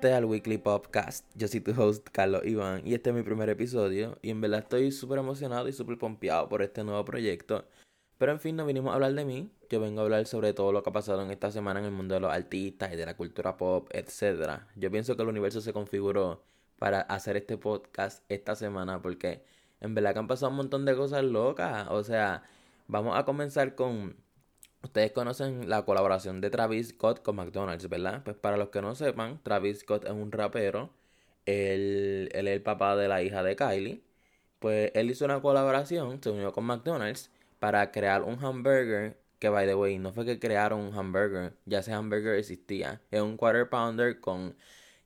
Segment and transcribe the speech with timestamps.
[0.00, 1.26] Gente al Weekly Podcast.
[1.34, 4.60] Yo soy tu host Carlos Iván y este es mi primer episodio y en verdad
[4.60, 7.66] estoy súper emocionado y súper pompeado por este nuevo proyecto.
[8.16, 10.72] Pero en fin, no vinimos a hablar de mí, yo vengo a hablar sobre todo
[10.72, 13.04] lo que ha pasado en esta semana en el mundo de los artistas y de
[13.04, 14.62] la cultura pop, etc.
[14.74, 16.44] Yo pienso que el universo se configuró
[16.78, 19.44] para hacer este podcast esta semana porque
[19.82, 21.88] en verdad que han pasado un montón de cosas locas.
[21.90, 22.44] O sea,
[22.86, 24.16] vamos a comenzar con
[24.82, 28.22] Ustedes conocen la colaboración de Travis Scott con McDonald's, ¿verdad?
[28.24, 30.90] Pues para los que no sepan, Travis Scott es un rapero.
[31.46, 34.02] Él, es el papá de la hija de Kylie.
[34.58, 39.66] Pues él hizo una colaboración, se unió con McDonald's para crear un hamburger que, by
[39.66, 43.00] the way, no fue que crearon un hamburger, ya ese hamburger existía.
[43.10, 44.56] Es un quarter pounder con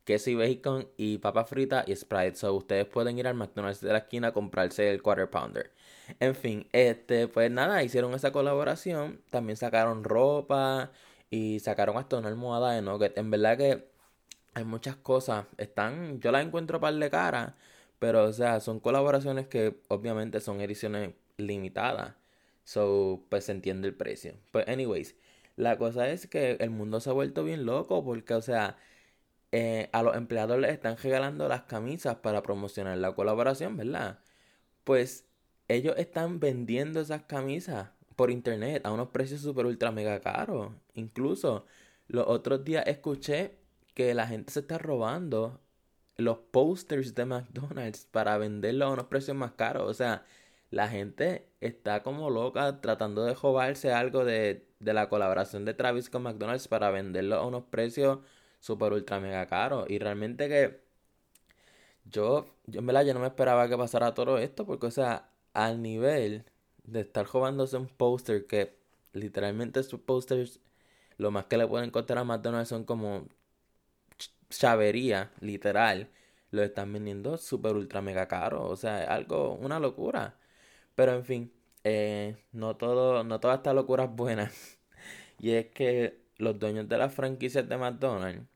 [0.04, 2.36] queso y bacon y papa frita y Sprite.
[2.36, 5.72] So ustedes pueden ir al McDonald's de la esquina a comprarse el quarter pounder.
[6.20, 9.22] En fin, este, pues nada, hicieron esa colaboración.
[9.30, 10.92] También sacaron ropa
[11.30, 13.16] y sacaron hasta una almohada de Nugget.
[13.18, 13.88] En verdad que
[14.54, 15.46] hay muchas cosas.
[15.58, 17.56] Están, yo las encuentro par de cara,
[17.98, 22.14] pero o sea, son colaboraciones que obviamente son ediciones limitadas.
[22.64, 24.34] So, pues se entiende el precio.
[24.50, 25.16] Pues, anyways,
[25.56, 28.78] la cosa es que el mundo se ha vuelto bien loco porque, o sea,
[29.56, 34.18] eh, a los empleados les están regalando las camisas para promocionar la colaboración, ¿verdad?
[34.82, 35.28] Pues
[35.68, 40.72] ellos están vendiendo esas camisas por internet a unos precios super ultra mega caros.
[40.94, 41.66] Incluso
[42.08, 43.56] los otros días escuché
[43.94, 45.60] que la gente se está robando
[46.16, 49.88] los posters de McDonald's para venderlos a unos precios más caros.
[49.88, 50.24] O sea,
[50.70, 56.10] la gente está como loca tratando de robarse algo de, de la colaboración de Travis
[56.10, 58.18] con McDonald's para venderlo a unos precios
[58.64, 59.86] super ultra mega caros.
[59.90, 60.80] Y realmente que
[62.04, 65.30] yo, yo en verdad yo no me esperaba que pasara todo esto porque, o sea,
[65.52, 66.44] al nivel
[66.84, 68.76] de estar robándose un póster que
[69.12, 70.60] literalmente sus posters
[71.18, 73.28] lo más que le pueden costar a McDonald's son como
[74.50, 76.10] chavería, literal.
[76.50, 78.68] Lo están vendiendo super ultra mega caro.
[78.68, 80.36] O sea, algo, una locura.
[80.94, 81.52] Pero en fin,
[81.84, 84.52] eh, no todo, no toda esta locura es buena.
[85.40, 88.53] y es que los dueños de las franquicias de McDonald's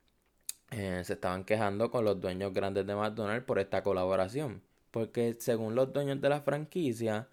[0.70, 4.62] eh, se estaban quejando con los dueños grandes de McDonald's por esta colaboración.
[4.90, 7.28] Porque según los dueños de la franquicia,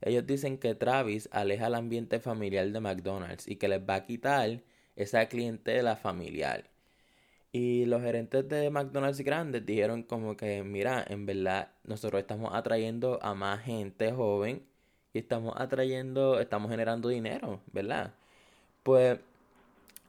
[0.00, 4.06] ellos dicen que Travis aleja el ambiente familiar de McDonald's y que les va a
[4.06, 4.60] quitar
[4.96, 6.64] esa clientela familiar.
[7.52, 13.18] Y los gerentes de McDonald's grandes dijeron como que, mira, en verdad nosotros estamos atrayendo
[13.22, 14.62] a más gente joven
[15.12, 18.14] y estamos atrayendo, estamos generando dinero, ¿verdad?
[18.82, 19.18] Pues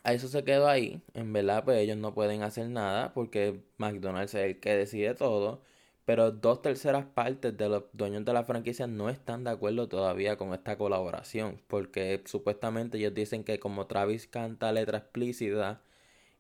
[0.03, 1.01] eso se quedó ahí.
[1.13, 5.62] En verdad, pues ellos no pueden hacer nada porque McDonald's es el que decide todo.
[6.06, 10.38] Pero dos terceras partes de los dueños de la franquicia no están de acuerdo todavía
[10.38, 11.62] con esta colaboración.
[11.67, 15.81] Porque supuestamente ellos dicen que como Travis canta letra explícita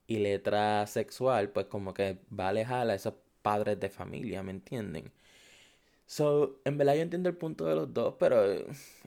[0.07, 4.51] y letra sexual, pues como que va a alejar a esos padres de familia, ¿me
[4.51, 5.11] entienden?
[6.05, 8.43] So, en verdad yo entiendo el punto de los dos, pero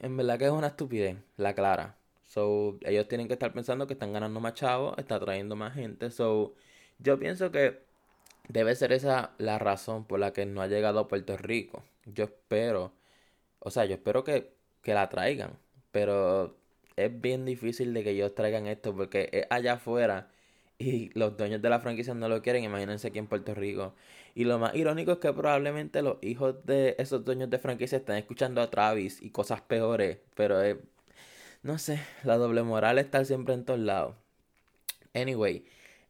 [0.01, 1.97] en verdad que es una estupidez, la clara.
[2.25, 6.11] So, ellos tienen que estar pensando que están ganando más chavos, está trayendo más gente.
[6.11, 6.55] So,
[6.99, 7.79] yo pienso que
[8.49, 11.83] debe ser esa la razón por la que no ha llegado a Puerto Rico.
[12.05, 12.93] Yo espero,
[13.59, 15.57] o sea, yo espero que, que la traigan,
[15.91, 16.57] pero
[16.95, 20.31] es bien difícil de que ellos traigan esto porque es allá afuera
[20.77, 23.93] y los dueños de la franquicia no lo quieren, imagínense aquí en Puerto Rico.
[24.35, 28.17] Y lo más irónico es que probablemente los hijos de esos dueños de franquicia están
[28.17, 30.77] escuchando a Travis y cosas peores, pero es,
[31.65, 34.15] no sé, la doble moral está siempre en todos lados.
[35.15, 35.65] Anyway,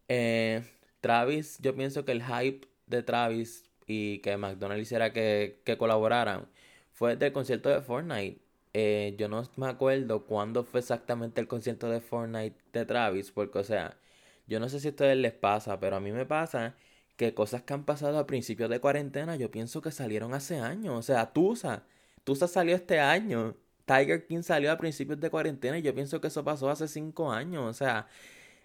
[0.09, 0.63] eh,
[0.99, 6.49] Travis, yo pienso que el hype de Travis y que McDonald's hiciera que, que colaboraran
[6.91, 8.41] fue del concierto de Fortnite.
[8.73, 13.59] Eh, yo no me acuerdo cuándo fue exactamente el concierto de Fortnite de Travis, porque,
[13.59, 13.97] o sea,
[14.47, 16.75] yo no sé si a ustedes les pasa, pero a mí me pasa
[17.15, 20.95] que cosas que han pasado a principios de cuarentena, yo pienso que salieron hace años.
[20.95, 21.85] O sea, Tusa,
[22.25, 23.55] Tusa salió este año.
[23.85, 27.31] Tiger King salió a principios de cuarentena y yo pienso que eso pasó hace cinco
[27.31, 27.63] años.
[27.65, 28.07] O sea,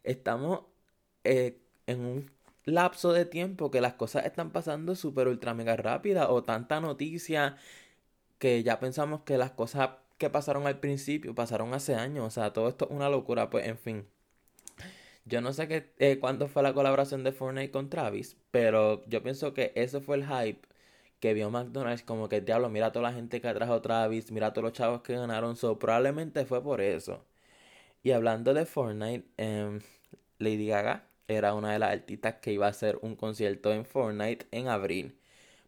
[0.04, 0.62] estamos
[1.24, 2.30] eh, en un
[2.64, 7.56] lapso de tiempo que las cosas están pasando súper ultra mega rápida o tanta noticia
[8.38, 12.26] que ya pensamos que las cosas que pasaron al principio pasaron hace años.
[12.26, 13.50] O sea, todo esto es una locura.
[13.50, 14.06] Pues, en fin.
[15.24, 19.54] Yo no sé eh, cuándo fue la colaboración de Fortnite con Travis, pero yo pienso
[19.54, 20.69] que ese fue el hype
[21.20, 24.64] que vio McDonald's como que diablo, mira toda la gente que atrajo Travis, mira todos
[24.64, 27.24] los chavos que ganaron, so probablemente fue por eso.
[28.02, 29.78] Y hablando de Fortnite, eh,
[30.38, 34.46] Lady Gaga era una de las artistas que iba a hacer un concierto en Fortnite
[34.50, 35.16] en abril.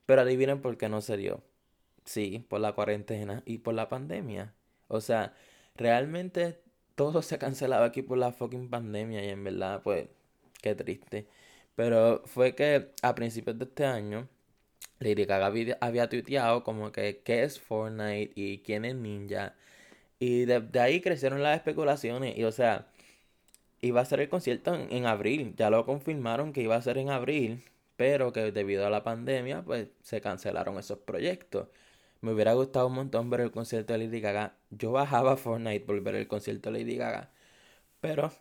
[0.07, 1.43] Pero adivinen por qué no se dio.
[2.05, 4.55] Sí, por la cuarentena y por la pandemia.
[4.89, 5.35] O sea,
[5.77, 6.61] realmente
[6.95, 10.09] todo se ha cancelado aquí por la fucking pandemia y en verdad, pues,
[10.63, 11.27] qué triste.
[11.77, 14.29] Pero fue que a principios de este año,
[15.03, 19.55] Lady Gaga había, tuiteado como que qué es Fortnite y quién es Ninja.
[20.19, 22.39] Y de, ahí crecieron las especulaciones.
[22.39, 22.89] Y o sea,
[23.81, 25.55] iba a ser el concierto en, abril.
[25.57, 27.65] Ya lo confirmaron que iba a ser en abril.
[27.97, 31.69] Pero que debido a la pandemia, pues se cancelaron esos proyectos.
[32.21, 34.57] Me hubiera gustado un montón ver el concierto de Lady Gaga.
[34.71, 37.31] Yo bajaba a Fortnite por ver el concierto de Lady Gaga.
[38.01, 38.33] Pero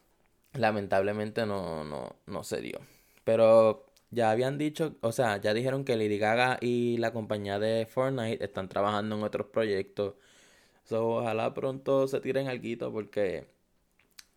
[0.53, 2.79] lamentablemente no, no, no se dio.
[3.23, 7.85] Pero ya habían dicho, o sea, ya dijeron que Lady Gaga y la compañía de
[7.85, 10.15] Fortnite están trabajando en otros proyectos.
[10.85, 13.47] So, ojalá pronto se tiren algo porque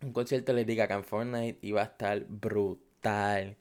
[0.02, 3.56] un concierto de Lady Gaga en Fortnite iba a estar brutal.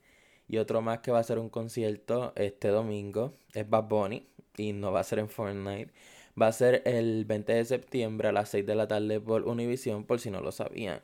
[0.48, 4.26] Y otro más que va a ser un concierto este domingo es Bad Bunny
[4.56, 5.92] y no va a ser en Fortnite.
[6.40, 10.04] Va a ser el 20 de septiembre a las 6 de la tarde por Univision,
[10.04, 11.02] por si no lo sabían.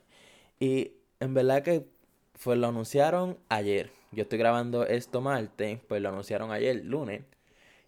[0.61, 1.87] Y en verdad que
[2.35, 4.00] fue, lo anunciaron ayer.
[4.13, 7.23] Yo estoy grabando esto martes, pues lo anunciaron ayer, lunes.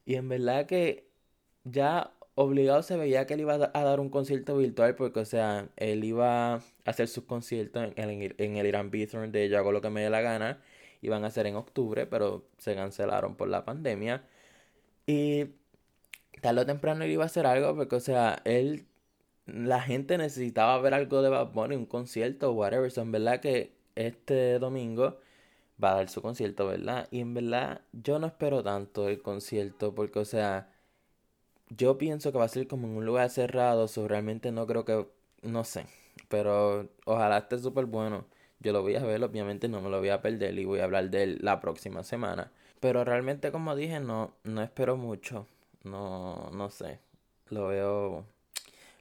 [0.04, 1.08] Y en verdad que
[1.64, 5.68] ya obligado se veía que él iba a dar un concierto virtual porque, o sea,
[5.76, 9.72] él iba a hacer sus conciertos en el, en el Irán Bithorn de Yo hago
[9.72, 10.60] lo que me dé la gana.
[11.02, 14.24] Iban a ser en octubre, pero se cancelaron por la pandemia.
[15.06, 15.46] Y
[16.40, 18.86] tarde o temprano él iba a hacer algo porque, o sea, él,
[19.46, 22.90] la gente necesitaba ver algo de Bad Bunny, un concierto o whatever.
[22.90, 25.18] So, en verdad que este domingo
[25.82, 27.08] va a dar su concierto, ¿verdad?
[27.10, 30.72] Y en verdad yo no espero tanto el concierto porque, o sea,
[31.70, 34.84] yo pienso que va a ser como en un lugar cerrado, so realmente no creo
[34.84, 35.06] que,
[35.42, 35.86] no sé,
[36.28, 38.26] pero ojalá esté súper bueno.
[38.60, 40.84] Yo lo voy a ver, obviamente no me lo voy a perder y voy a
[40.84, 42.52] hablar de él la próxima semana.
[42.80, 45.46] Pero realmente, como dije, no, no espero mucho.
[45.84, 47.00] No, no sé.
[47.50, 48.24] Lo veo,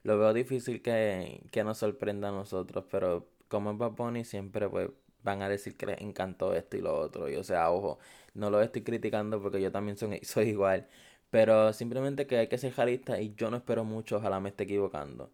[0.03, 4.89] lo veo difícil que, que nos sorprenda a nosotros, pero como es Bad siempre pues
[5.23, 7.29] van a decir que les encantó esto y lo otro.
[7.29, 7.99] Y o sea, ojo,
[8.33, 10.87] no lo estoy criticando porque yo también soy, soy igual.
[11.29, 14.63] Pero simplemente que hay que ser realista y yo no espero mucho, ojalá me esté
[14.65, 15.31] equivocando.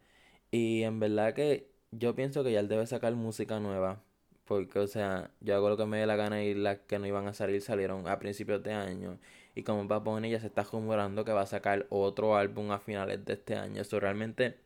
[0.52, 4.04] Y en verdad que yo pienso que ya él debe sacar música nueva.
[4.46, 7.06] Porque, o sea, yo hago lo que me dé la gana y las que no
[7.08, 9.20] iban a salir salieron a principios de año.
[9.56, 12.80] Y como Bad Bunny ya se está rumorando que va a sacar otro álbum a
[12.80, 13.82] finales de este año.
[13.82, 14.58] Eso realmente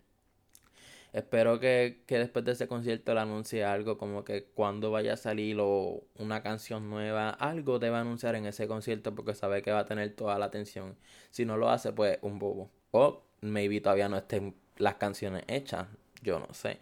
[1.14, 5.58] Espero que, después de ese concierto le anuncie algo como que cuando vaya a salir
[5.60, 9.86] o una canción nueva, algo debe anunciar en ese concierto porque sabe que va a
[9.86, 10.96] tener toda la atención.
[11.30, 12.72] Si no lo hace, pues un bobo.
[12.92, 15.88] O maybe todavía no estén las canciones hechas,
[16.22, 16.80] yo no sé.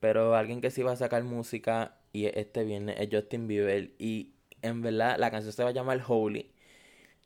[0.00, 4.34] Pero alguien que sí va a sacar música y este viernes es Justin Bieber y
[4.62, 6.52] en verdad la canción se va a llamar Holy.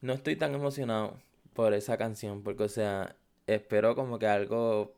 [0.00, 1.18] No estoy tan emocionado
[1.54, 3.16] por esa canción porque o sea,
[3.46, 4.94] espero como que algo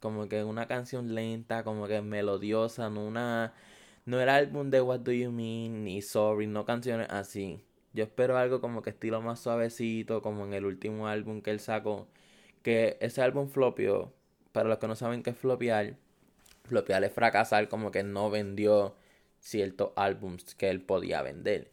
[0.00, 3.54] como que una canción lenta, como que melodiosa, no una
[4.06, 7.64] no era álbum de What Do You Mean ni Sorry, no canciones así.
[7.94, 11.60] Yo espero algo como que estilo más suavecito, como en el último álbum que él
[11.60, 12.08] sacó,
[12.62, 14.12] que ese álbum flopió,
[14.52, 15.96] para los que no saben qué es flopear,
[16.64, 18.96] flopear es fracasar, como que no vendió
[19.40, 21.70] ciertos álbums que él podía vender.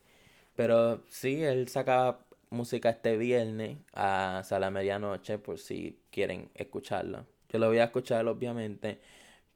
[0.55, 7.25] Pero sí, él saca música este viernes hasta la medianoche por si quieren escucharla.
[7.51, 8.99] Yo lo voy a escuchar, obviamente.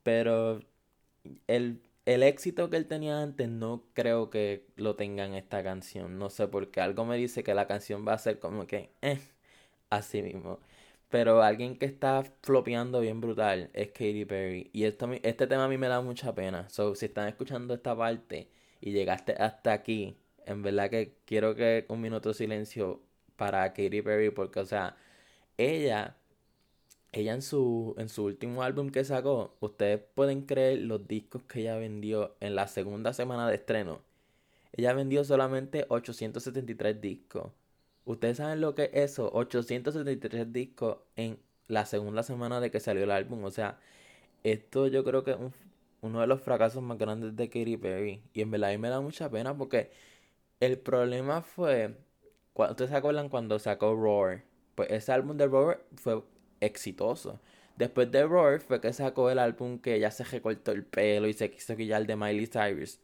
[0.04, 0.62] Pero
[1.48, 6.18] el, el éxito que él tenía antes no creo que lo tenga en esta canción.
[6.20, 6.82] No sé por qué.
[6.82, 9.20] Algo me dice que la canción va a ser como que, eh,
[9.90, 10.60] así mismo.
[11.10, 14.70] Pero alguien que está flopeando bien brutal es Katy Perry.
[14.74, 16.70] Y esto, este tema a mí me da mucha pena.
[16.70, 18.50] So, si están escuchando esta parte
[18.82, 23.02] y llegaste hasta aquí, en verdad que quiero que un minuto de silencio
[23.38, 24.30] para Katy Perry.
[24.32, 24.98] Porque, o sea,
[25.58, 26.18] ella
[27.16, 31.62] ella en su, en su último álbum que sacó, ustedes pueden creer los discos que
[31.62, 34.02] ella vendió en la segunda semana de estreno.
[34.74, 37.52] Ella vendió solamente 873 discos.
[38.06, 43.04] Ustedes saben lo que es eso, 873 discos en la segunda semana de que salió
[43.04, 43.46] el álbum.
[43.46, 43.80] O sea,
[44.44, 45.38] esto yo creo que es
[46.02, 48.24] uno de los fracasos más grandes de Katy Perry.
[48.34, 49.92] Y en verdad a mí me da mucha pena porque
[50.60, 51.96] el problema fue,
[52.56, 54.44] ¿ustedes se acuerdan cuando sacó Roar?
[54.76, 56.22] Pues ese álbum de Roar fue
[56.66, 57.40] exitoso.
[57.78, 61.34] Después de Roar fue que sacó el álbum que ya se recortó el pelo y
[61.34, 63.00] se quiso quillar de Miley Cyrus.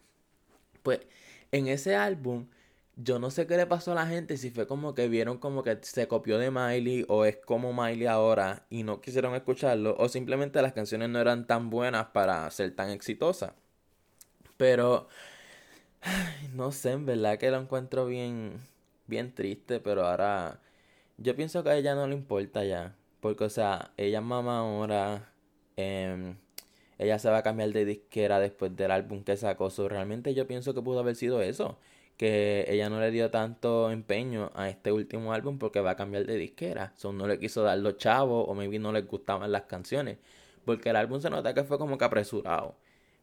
[0.83, 1.01] Pues
[1.51, 2.47] en ese álbum
[2.95, 5.63] yo no sé qué le pasó a la gente, si fue como que vieron como
[5.63, 10.09] que se copió de Miley o es como Miley ahora y no quisieron escucharlo o
[10.09, 13.53] simplemente las canciones no eran tan buenas para ser tan exitosas.
[14.57, 15.07] Pero
[16.53, 18.59] no sé, en verdad que lo encuentro bien
[19.07, 20.59] bien triste, pero ahora
[21.17, 22.95] yo pienso que a ella no le importa ya.
[23.21, 25.33] Porque, o sea, ella es mamá ahora.
[25.77, 26.37] Em,
[26.97, 29.69] ella se va a cambiar de disquera después del álbum que sacó.
[29.69, 31.79] So, realmente yo pienso que pudo haber sido eso.
[32.17, 36.25] que ella no le dio tanto empeño a este último álbum porque va a cambiar
[36.25, 36.93] de disquera.
[36.95, 40.17] So, no le quiso dar los chavos o maybe no le gustaban las canciones.
[40.65, 42.75] Porque el álbum se nota que fue como que apresurado.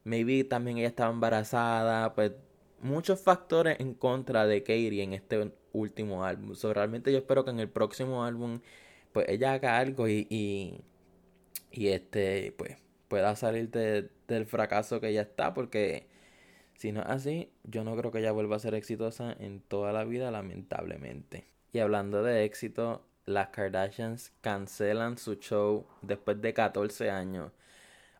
[0.03, 2.13] Maybe también ella estaba embarazada.
[2.15, 2.33] Pues
[2.81, 6.55] muchos factores en contra de Katie en este último álbum.
[6.55, 8.59] So, realmente yo espero que en el próximo álbum
[9.13, 10.81] pues ella haga algo y, y,
[11.71, 16.07] y este pues pueda salir del fracaso que ella está porque
[16.79, 19.91] si no es así, yo no creo que ella vuelva a ser exitosa en toda
[19.91, 21.45] la vida, lamentablemente.
[21.73, 27.51] Y hablando de éxito, las Kardashians cancelan su show después de 14 años.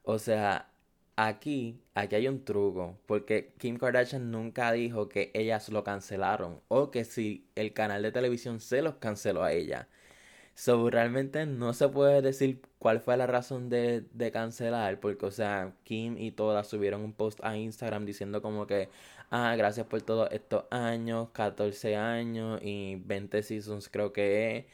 [0.03, 0.69] O sea,
[1.15, 6.91] aquí, aquí hay un truco, porque Kim Kardashian nunca dijo que ellas lo cancelaron o
[6.91, 9.87] que si el canal de televisión se los canceló a ella.
[10.59, 15.31] So, realmente no se puede decir cuál fue la razón de, de, cancelar, porque, o
[15.31, 18.89] sea, Kim y todas subieron un post a Instagram diciendo como que,
[19.31, 24.65] ah, gracias por todos estos años, 14 años y 20 seasons creo que es.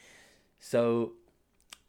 [0.59, 1.15] So,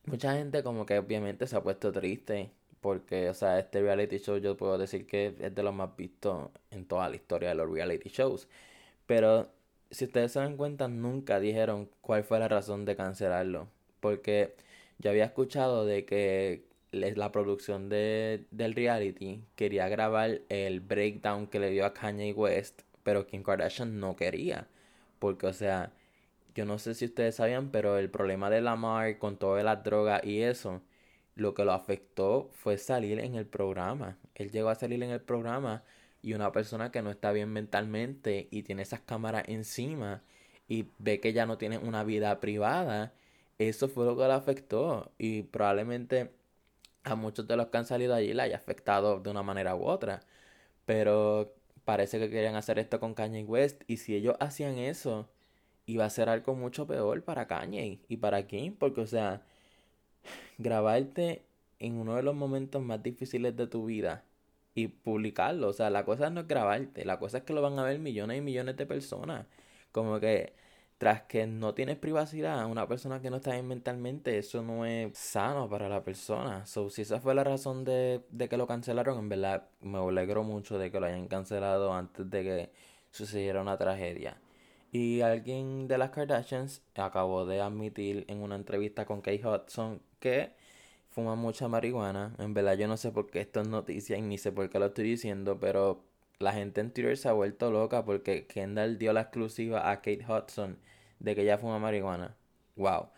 [0.07, 2.51] mucha gente como que obviamente se ha puesto triste,
[2.81, 6.51] porque, o sea, este reality show yo puedo decir que es de los más vistos
[6.71, 8.49] en toda la historia de los reality shows.
[9.07, 9.51] Pero,
[9.91, 13.69] si ustedes se dan cuenta, nunca dijeron cuál fue la razón de cancelarlo
[14.07, 14.55] porque
[14.99, 21.59] yo había escuchado de que la producción de, del reality quería grabar el breakdown que
[21.59, 24.69] le dio a Kanye West, pero Kim Kardashian no quería.
[25.19, 25.93] Porque, o sea,
[26.55, 30.23] yo no sé si ustedes sabían, pero el problema de Lamar con todas las drogas
[30.25, 30.83] y eso,
[31.35, 34.19] lo que lo afectó fue salir en el programa.
[34.37, 35.83] Él llegó a salir en el programa
[36.23, 40.23] y una persona que no está bien mentalmente y tiene esas cámaras encima
[40.69, 43.13] y ve que ya no tiene una vida privada
[43.59, 46.33] eso fue lo que le afectó y probablemente
[47.05, 49.85] a muchos de los que han salido allí le haya afectado de una manera u
[49.85, 50.23] otra.
[50.87, 55.29] Pero parece que querían hacer esto con Kanye West y si ellos hacían eso,
[55.87, 59.43] iba a ser algo mucho peor para Kanye y para Kim, porque o sea,
[60.59, 61.45] grabarte
[61.79, 64.25] en uno de los momentos más difíciles de tu vida
[64.75, 67.79] y publicarlo, o sea, la cosa no es grabarte, la cosa es que lo van
[67.79, 69.47] a ver millones y millones de personas.
[69.93, 70.55] Como que
[70.99, 75.17] tras que no tienes privacidad, una persona que no está bien mentalmente, eso no es
[75.19, 76.65] sano para la persona.
[76.67, 80.43] So, si esa fue la razón de, de que lo cancelaron, en verdad me alegro
[80.43, 82.73] mucho de que lo hayan cancelado antes de que
[83.11, 84.41] sucediera una tragedia.
[84.93, 90.55] Y alguien de las Kardashians acabó de admitir en una entrevista con Kate Hudson que
[91.11, 92.35] fuma mucha marihuana.
[92.39, 94.79] En verdad yo no sé por qué esto es noticia y ni sé por qué
[94.79, 96.05] lo estoy diciendo, pero
[96.39, 100.25] la gente en Twitter se ha vuelto loca porque Kendall dio la exclusiva a Kate
[100.29, 100.79] Hudson
[101.19, 102.37] de que ella fuma marihuana.
[102.77, 103.11] Wow.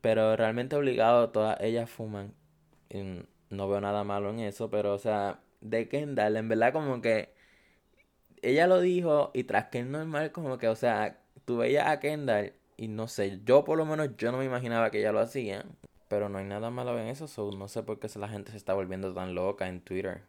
[0.00, 2.34] Pero realmente obligado, todas ellas fuman.
[3.50, 7.34] no veo nada malo en eso, pero o sea, de Kendall, en verdad como que
[8.42, 12.00] ella lo dijo y tras que es normal como que, o sea, tú veías a
[12.00, 15.20] Kendall y no sé, yo por lo menos yo no me imaginaba que ella lo
[15.20, 15.64] hacía.
[16.08, 18.58] Pero no hay nada malo en eso, so no sé por qué la gente se
[18.58, 20.22] está volviendo tan loca en Twitter.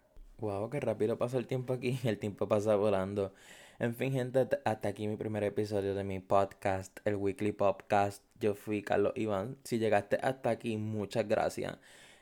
[0.44, 1.98] Wow, qué rápido pasa el tiempo aquí.
[2.04, 3.34] El tiempo pasa volando.
[3.80, 8.22] En fin, gente, hasta aquí mi primer episodio de mi podcast, el Weekly Podcast.
[8.42, 9.56] Yo fui Carlos Iván.
[9.64, 11.78] Si llegaste hasta aquí, muchas gracias.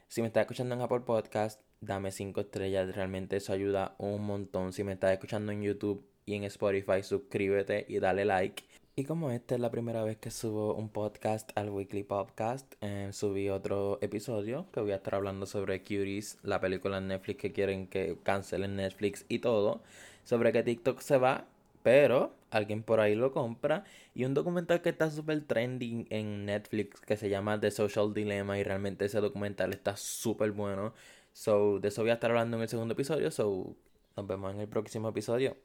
[0.08, 2.96] Si me estás escuchando en Apple Podcast, dame 5 estrellas.
[2.96, 4.72] Realmente eso ayuda un montón.
[4.72, 8.64] Si me estás escuchando en YouTube y en Spotify, suscríbete y dale like.
[8.94, 13.10] Y como esta es la primera vez que subo un podcast al Weekly Podcast, eh,
[13.14, 17.54] subí otro episodio que voy a estar hablando sobre Cuties, la película en Netflix que
[17.54, 19.82] quieren que cancelen Netflix y todo,
[20.26, 21.48] sobre que TikTok se va,
[21.84, 27.00] pero alguien por ahí lo compra, y un documental que está súper trending en Netflix
[27.00, 30.94] que se llama The Social Dilemma y realmente ese documental está súper bueno.
[31.32, 33.74] So, de eso voy a estar hablando en el segundo episodio, so
[34.18, 35.56] nos vemos en el próximo episodio.